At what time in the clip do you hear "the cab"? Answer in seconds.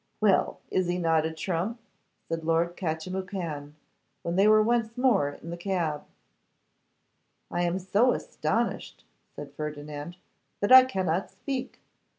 5.51-6.05